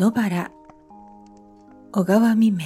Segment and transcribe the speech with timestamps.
[0.00, 0.50] 野原。
[1.92, 2.64] 小川未明。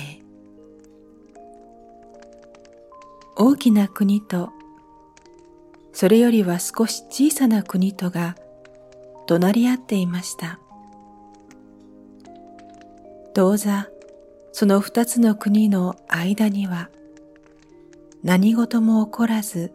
[3.35, 4.51] 大きな国と
[5.93, 8.37] それよりは少し小さな国とが
[9.27, 10.61] 隣り合っていました。
[13.35, 13.89] 当座
[14.53, 16.89] その二つの国の間には
[18.23, 19.73] 何事も起こらず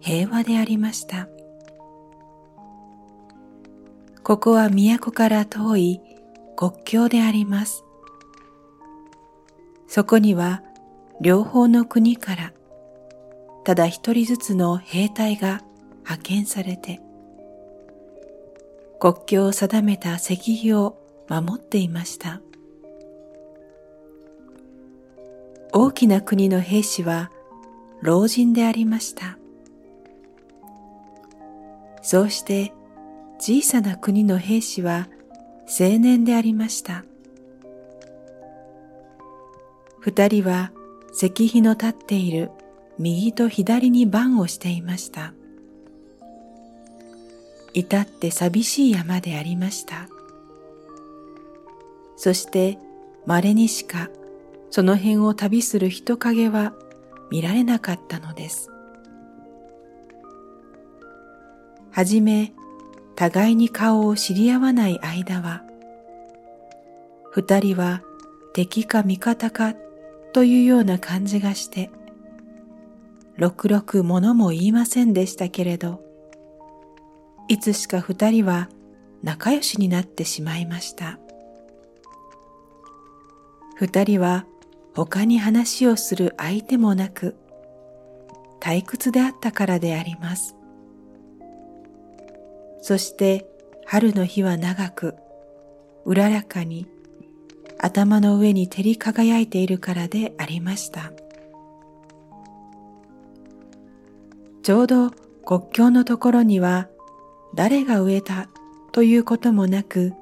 [0.00, 1.28] 平和でありました。
[4.24, 6.00] ここは都から遠い
[6.56, 7.84] 国境であります。
[9.86, 10.62] そこには
[11.20, 12.52] 両方の国から
[13.64, 15.62] ただ一人ずつの兵隊が
[16.02, 17.00] 派遣されて
[18.98, 20.96] 国境を定めた石碑を
[21.28, 22.40] 守っていました。
[25.72, 27.30] 大きな国の兵士は
[28.00, 29.38] 老人でありました。
[32.00, 32.72] そうして
[33.38, 35.08] 小さな国の兵士は
[35.66, 37.04] 青年でありました。
[40.00, 40.72] 二人は
[41.14, 42.50] 石碑の立っている
[42.98, 45.32] 右と左に番をしていました。
[47.72, 50.08] 至って寂しい山でありました。
[52.16, 52.78] そして
[53.26, 54.10] 稀にしか
[54.70, 56.72] その辺を旅する人影は
[57.30, 58.70] 見られなかったのです。
[61.90, 62.52] はじめ
[63.16, 65.62] 互いに顔を知り合わない間は、
[67.30, 68.02] 二人は
[68.52, 69.74] 敵か味方か
[70.32, 71.90] というような感じがして、
[73.36, 76.00] ろくろくものも言いませんでしたけれど、
[77.48, 78.68] いつしか二人は
[79.22, 81.18] 仲良しになってしまいました。
[83.76, 84.46] 二人は
[84.94, 87.36] 他に話をする相手もなく、
[88.60, 90.56] 退屈であったからであります。
[92.86, 93.46] そして
[93.86, 95.14] 春の日は長く、
[96.04, 96.86] うららかに
[97.78, 101.10] 頭の上に照り輝いているからでありました。
[104.62, 105.08] ちょうど
[105.46, 106.88] 国境のところには
[107.54, 108.50] 誰が植えた
[108.92, 110.12] ということもなく、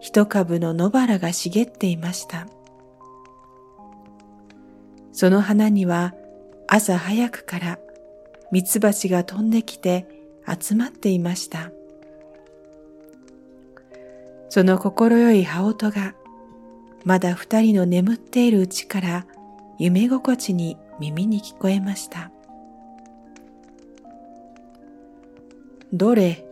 [0.00, 2.46] 一株の野原が茂っていました。
[5.12, 6.14] その花には
[6.66, 7.78] 朝早くから
[8.50, 10.13] ミツバチが飛んできて
[10.46, 11.70] 集まっていました。
[14.48, 16.14] その心よい羽音が
[17.04, 19.26] まだ二人の眠っているうちから
[19.78, 22.30] 夢心地に耳に聞こえました。
[25.92, 26.44] どれ、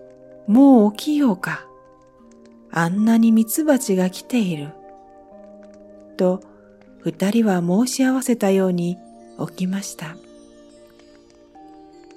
[0.46, 1.66] もう起きようか。
[2.70, 4.70] あんなにミツバチが来ている。
[6.16, 6.40] と
[7.00, 8.98] 二人は申し合わせたように
[9.48, 10.16] 起きました。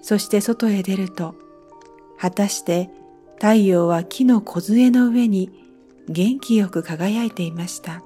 [0.02, 1.36] そして外へ出ると、
[2.20, 2.90] 果たして
[3.36, 5.52] 太陽は木の梢の上に
[6.08, 8.04] 元気よく輝いていました。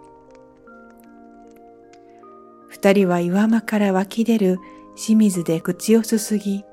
[2.67, 4.59] 二人は岩間から湧き出る
[4.95, 6.63] 清水で口をすすぎ、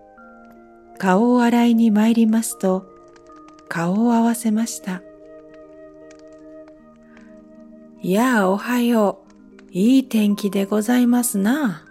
[0.99, 2.87] 顔を洗いに参りますと、
[3.69, 5.03] 顔を合わせました。
[8.03, 9.73] やあ、おはよう。
[9.73, 11.85] いい天気でございますな。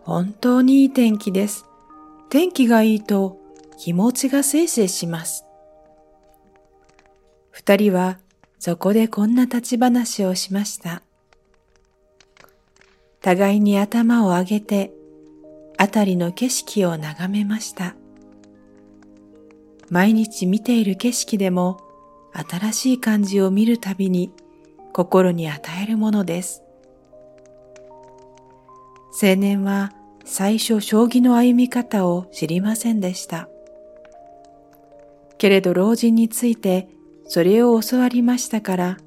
[0.00, 1.64] 本当にいい天気です。
[2.28, 3.39] 天気がいいと
[3.82, 5.46] 気持ちがせいせいします。
[7.50, 8.18] 二人は
[8.58, 11.00] そこでこんな立ち話をしました。
[13.22, 14.92] 互いに頭を上げて、
[15.78, 17.96] あたりの景色を眺めました。
[19.88, 21.80] 毎日見ている景色でも、
[22.34, 24.30] 新しい感じを見るたびに
[24.92, 26.62] 心に与えるものです。
[29.22, 29.94] 青年は
[30.26, 33.48] 最初将棋の歩み方を知りませんでした。
[35.40, 36.90] けれど老人について
[37.24, 38.98] それを教わりましたから、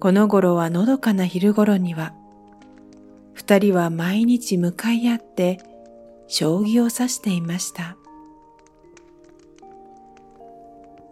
[0.00, 2.14] この頃はのどかな昼頃には、
[3.32, 5.60] 二人は毎日向かい合って
[6.26, 7.96] 将棋を指していました。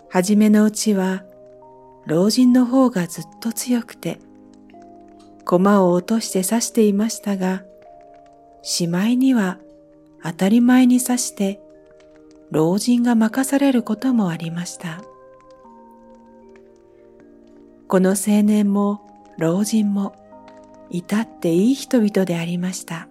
[0.08, 1.22] はじめのうちは、
[2.04, 4.18] 老人の方がずっと強くて、
[5.44, 7.62] 駒を落として指していましたが、
[8.62, 9.58] しまいには
[10.24, 11.60] 当たり前に指して
[12.50, 15.02] 老人が任されることもありました。
[17.86, 19.00] この青年も
[19.38, 20.14] 老人も
[20.90, 23.08] 至っていい人々でありました。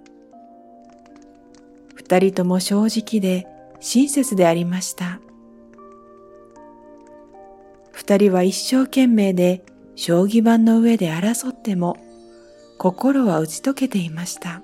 [1.96, 3.48] 二人とも正直で
[3.80, 5.20] 親切でありました。
[7.92, 9.64] 二人は一生懸命で
[9.96, 11.98] 将棋盤の上で争っても
[12.78, 14.62] 心は打ち解けていました。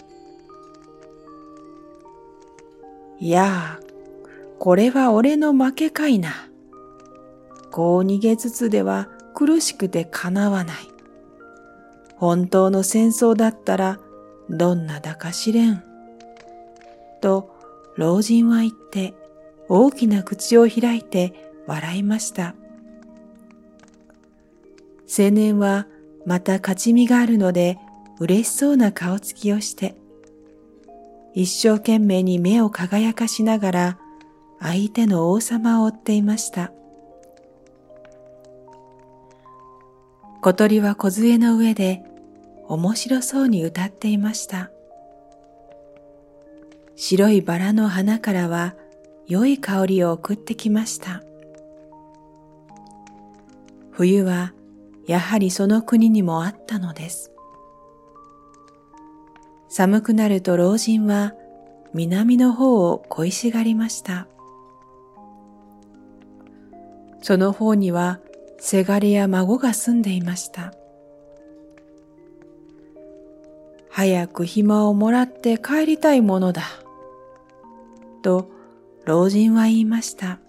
[3.19, 3.82] いやあ、
[4.63, 6.31] これは俺の負けかいな。
[7.69, 10.77] こう逃げつつでは苦しくてかなわない。
[12.15, 13.99] 本当の戦争だったら
[14.49, 15.83] どんなだか知れん。
[17.19, 17.53] と
[17.97, 19.13] 老人は言って
[19.67, 22.55] 大きな口を開いて笑いました。
[25.09, 25.87] 青年は
[26.25, 27.79] また勝ち身があるので
[28.17, 29.97] 嬉しそうな顔つきをして、
[31.33, 33.99] 一生懸命に目を輝かしながら
[34.65, 36.71] 相手の王様を追っていました。
[40.41, 42.01] 小鳥は小杖の上で
[42.69, 44.71] 面白そうに歌っていました。
[46.95, 48.75] 白いバラの花からは
[49.27, 51.21] 良い香りを送ってきました。
[53.91, 54.53] 冬は
[55.05, 57.33] やはりその国にもあったのです。
[59.67, 61.33] 寒くなると老人は
[61.93, 64.27] 南の方を恋しがりました。
[67.23, 68.19] その方には
[68.59, 70.73] せがれや孫が住んでいました。
[73.89, 76.63] 早く暇をもらって帰りたいものだ。
[78.21, 78.51] と
[79.05, 80.39] 老人は言いました。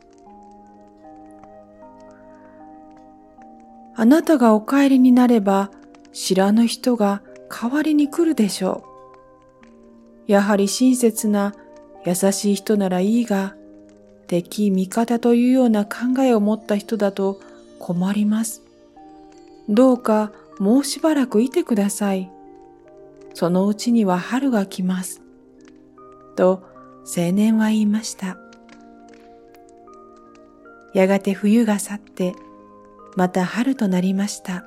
[3.96, 5.70] あなたがお帰りになれば
[6.12, 8.84] 知らぬ人が代わりに来るでしょ
[10.28, 10.32] う。
[10.32, 11.54] やはり親切な
[12.04, 13.54] 優しい人ならいいが、
[14.26, 17.40] 敵味方というような考えを持った人だと
[17.78, 18.62] 困ります。
[19.68, 22.30] どうかもうしばらくいてください。
[23.34, 25.20] そのうちには春が来ます。
[26.36, 26.62] と
[27.04, 28.38] 青年は言いました。
[30.94, 32.34] やがて冬が去って
[33.16, 34.64] また春となりました。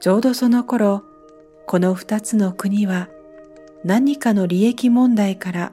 [0.00, 1.04] ちょうどその頃、
[1.66, 3.08] この二つの国は
[3.84, 5.72] 何かの利益問題から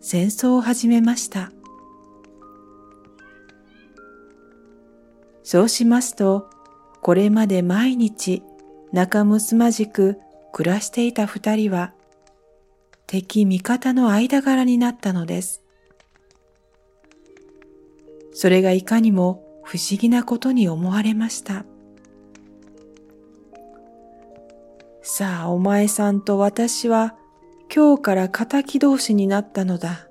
[0.00, 1.52] 戦争を始めました。
[5.42, 6.48] そうしますと、
[7.02, 8.42] これまで毎日
[8.92, 10.16] 仲睦まじく
[10.52, 11.92] 暮らしていた二人は、
[13.06, 15.62] 敵味方の間柄になったのです。
[18.32, 21.64] それがいかにも不思議なことに思われました。
[25.02, 27.16] さあ、お前さんと私は
[27.72, 30.08] 今日から仇同士になったのだ。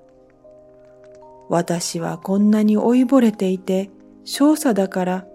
[1.48, 3.90] 私はこんなに老いぼれていて
[4.24, 5.26] 少佐だから、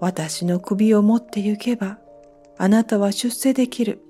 [0.00, 1.98] 私の首を持って行けば、
[2.56, 4.00] あなたは出世できる。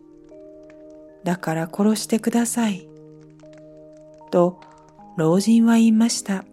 [1.24, 2.88] だから殺してください。
[4.30, 4.60] と、
[5.16, 6.44] 老人は言いました。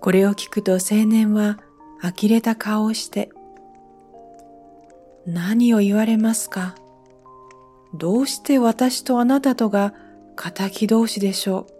[0.00, 1.58] これを聞くと青年は
[2.00, 3.30] 呆れた顔をして、
[5.26, 6.74] 何を言われますか？
[7.94, 9.94] どうして私とあなたとが
[10.36, 11.72] 仇同士でしょう？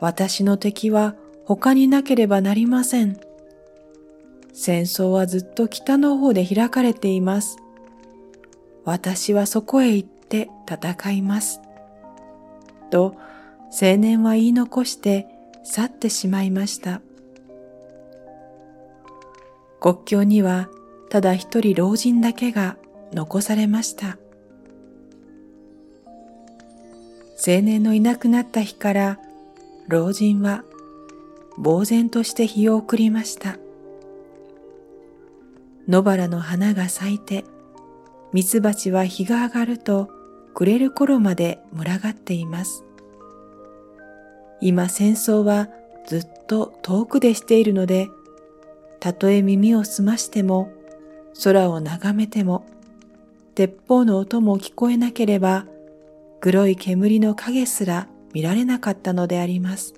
[0.00, 3.18] 私の敵は他になければなりません。
[4.52, 7.58] 戦争はずっと北の方で開かれています。
[8.84, 11.60] 私はそこへ行って戦います。
[12.90, 13.14] と
[13.70, 15.26] 青年は言い残して
[15.64, 17.00] 去ってしまいました。
[19.80, 20.68] 国境には
[21.10, 22.76] ただ一人老人だけが
[23.12, 24.18] 残されました。
[27.46, 29.18] 青年のいなくなった日から
[29.86, 30.64] 老人は
[31.62, 33.58] 呆然として日を送りました。
[35.88, 37.44] 野原の花が咲いて、
[38.32, 40.10] ミツバチは日が上がると
[40.52, 42.84] 暮れる頃まで群がっています。
[44.60, 45.68] 今戦争は
[46.06, 48.08] ずっと遠くでしているので、
[49.00, 50.72] たとえ耳を澄ましても、
[51.44, 52.66] 空を眺めても、
[53.54, 55.66] 鉄砲の音も聞こえなければ、
[56.40, 59.94] 黒い煙の影すら見られなかったのであります。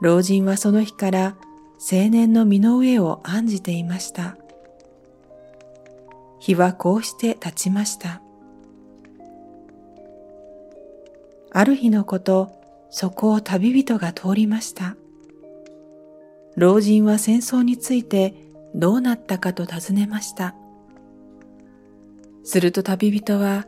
[0.00, 1.36] 老人はその日から
[1.80, 4.36] 青年の身の上を案じていました。
[6.40, 8.20] 日はこうして立ちました。
[11.52, 12.50] ある日のこと、
[12.90, 14.96] そこを旅人が通りました。
[16.56, 18.34] 老人は戦争について
[18.74, 20.54] どうなったかと尋ねました。
[22.42, 23.66] すると旅人は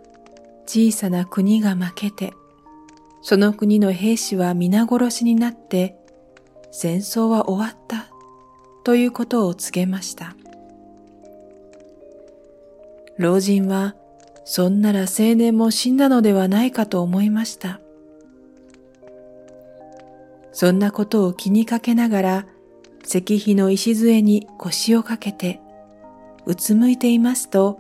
[0.67, 2.33] 小さな国が負けて、
[3.23, 5.97] その国の兵士は皆殺しになって
[6.71, 8.09] 戦争は終わった
[8.85, 10.37] ということを告げました。
[13.17, 13.95] 老人は
[14.45, 17.81] そんなら青年も死んだのではないかと思いました。
[20.53, 22.47] そんなことを気にかけながら、
[23.05, 25.61] 石碑の礎に腰をかけて、
[26.47, 27.79] うつむいていますと、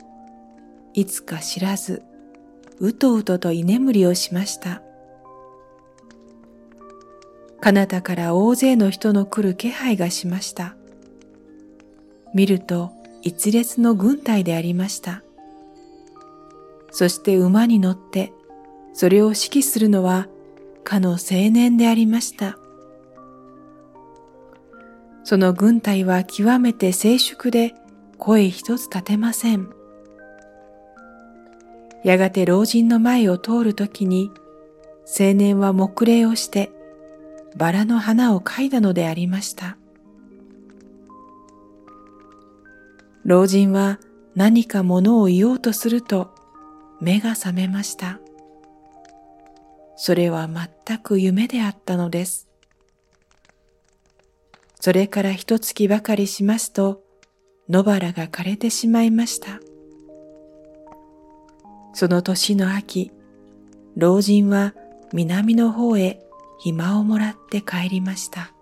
[0.92, 2.02] いつか知らず、
[2.78, 4.82] うとうとと居眠りをしました。
[7.60, 10.76] 彼方から大勢の人の来る気配がしました。
[12.34, 12.90] 見ると
[13.22, 15.22] 一列の軍隊でありました。
[16.90, 18.32] そして馬に乗って
[18.92, 20.28] それを指揮するのは
[20.84, 22.58] かの青年でありました。
[25.24, 27.74] その軍隊は極めて静粛で
[28.18, 29.70] 声一つ立てません。
[32.04, 34.30] やがて老人の前を通るときに
[35.06, 36.70] 青年は黙礼をして
[37.56, 39.76] バラの花を嗅いだのでありました。
[43.24, 43.98] 老人は
[44.34, 46.34] 何か物を言おうとすると
[47.00, 48.20] 目が覚めました。
[49.96, 52.48] それは全く夢であったのです。
[54.78, 57.02] それから一月ばかりしますと
[57.70, 59.60] 野原が枯れてしまいました。
[61.94, 63.12] その年の秋、
[63.96, 64.74] 老人は
[65.12, 66.20] 南の方へ
[66.58, 68.53] 暇をもらって帰りました。